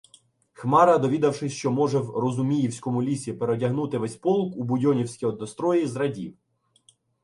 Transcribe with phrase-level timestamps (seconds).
[0.53, 6.37] Хмара, довідавшись, що може в Розуміївському лісі переодягнути весь полк у будьонівські однострої, зрадів: